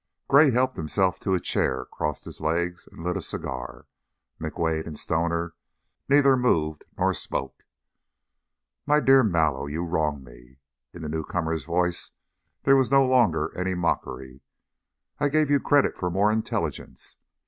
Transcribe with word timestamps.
Gray 0.27 0.49
helped 0.49 0.77
himself 0.77 1.19
to 1.19 1.35
a 1.35 1.39
chair, 1.39 1.85
crossed 1.85 2.25
his 2.25 2.41
legs, 2.41 2.87
and 2.91 3.03
lit 3.03 3.15
a 3.17 3.21
cigar. 3.21 3.85
McWade 4.39 4.87
and 4.87 4.97
Stoner 4.97 5.53
neither 6.09 6.35
moved 6.35 6.85
nor 6.97 7.13
spoke. 7.13 7.61
"My 8.87 8.99
dear 8.99 9.21
Mallow, 9.21 9.67
you 9.67 9.83
wrong 9.83 10.23
me." 10.23 10.57
In 10.91 11.03
the 11.03 11.07
newcomer's 11.07 11.65
voice 11.65 12.13
there 12.63 12.75
was 12.75 12.89
no 12.89 13.05
longer 13.05 13.55
any 13.55 13.75
mockery. 13.75 14.41
"I 15.19 15.29
gave 15.29 15.51
you 15.51 15.59
credit 15.59 15.95
for 15.95 16.09
more 16.09 16.31
intelligence. 16.31 17.17